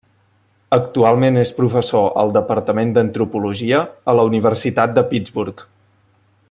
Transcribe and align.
Actualment 0.77 1.35
és 1.41 1.51
professor 1.57 2.07
al 2.23 2.33
departament 2.39 2.95
d'antropologia 2.95 3.83
a 4.15 4.19
la 4.21 4.27
Universitat 4.31 4.97
de 4.97 5.09
Pittsburgh. 5.13 5.67